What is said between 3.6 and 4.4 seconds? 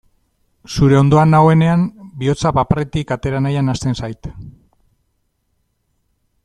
hasten zait.